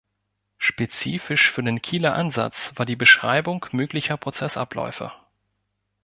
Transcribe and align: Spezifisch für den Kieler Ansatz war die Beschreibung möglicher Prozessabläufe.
Spezifisch 0.57 1.51
für 1.51 1.61
den 1.61 1.79
Kieler 1.79 2.15
Ansatz 2.15 2.71
war 2.75 2.87
die 2.87 2.95
Beschreibung 2.95 3.63
möglicher 3.71 4.17
Prozessabläufe. 4.17 5.11